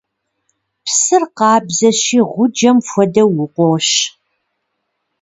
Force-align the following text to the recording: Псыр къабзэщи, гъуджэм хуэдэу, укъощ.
Псыр 0.85 1.23
къабзэщи, 1.37 2.19
гъуджэм 2.33 2.77
хуэдэу, 2.87 3.29
укъощ. 3.43 3.89